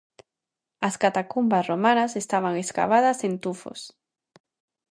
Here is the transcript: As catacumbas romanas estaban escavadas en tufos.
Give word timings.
As 0.87 0.95
catacumbas 1.03 1.67
romanas 1.71 2.11
estaban 2.23 2.53
escavadas 2.63 3.19
en 3.27 3.33
tufos. 3.43 3.81